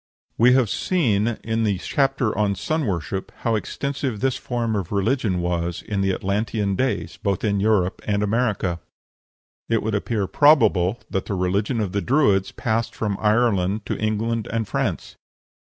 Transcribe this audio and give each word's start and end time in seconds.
We 0.35 0.53
have 0.53 0.67
seen 0.71 1.37
in 1.43 1.63
the 1.63 1.77
chapter 1.77 2.35
on 2.35 2.55
sun 2.55 2.87
worship 2.87 3.31
how 3.41 3.53
extensive 3.53 4.19
this 4.19 4.35
form 4.35 4.75
of 4.75 4.91
religion 4.91 5.41
was 5.41 5.83
in 5.83 6.01
the 6.01 6.11
Atlantean 6.11 6.75
days, 6.75 7.17
both 7.21 7.43
in 7.43 7.59
Europe 7.59 8.01
and 8.07 8.23
America. 8.23 8.79
It 9.69 9.83
would 9.83 9.93
appear 9.93 10.25
probable 10.25 10.99
that 11.11 11.25
the 11.27 11.35
religion 11.35 11.79
of 11.79 11.91
the 11.91 12.01
Druids 12.01 12.51
passed 12.51 12.95
from 12.95 13.15
Ireland 13.21 13.85
to 13.85 13.99
England 13.99 14.47
and 14.51 14.67
France. 14.67 15.17